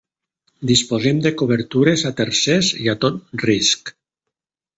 [0.69, 3.95] Disposem de cobertures a tercers i a tot risc.